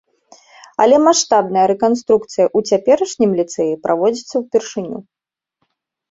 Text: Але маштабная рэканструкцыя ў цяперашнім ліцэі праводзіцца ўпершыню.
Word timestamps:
Але 0.83 0.95
маштабная 1.07 1.65
рэканструкцыя 1.71 2.43
ў 2.57 2.71
цяперашнім 2.73 3.31
ліцэі 3.41 3.75
праводзіцца 3.83 4.35
ўпершыню. 4.45 4.99